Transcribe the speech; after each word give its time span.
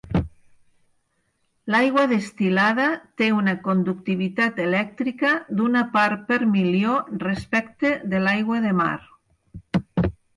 L'aigua 1.73 2.05
destil·lada 2.13 2.85
té 3.21 3.27
una 3.39 3.53
conductivitat 3.67 4.61
elèctrica 4.63 5.33
d'una 5.59 5.83
part 5.97 6.23
per 6.31 6.39
milió 6.55 6.95
respecte 7.25 7.93
de 8.15 8.23
l'aigua 8.29 8.63
de 8.65 8.73
mar. 8.81 8.95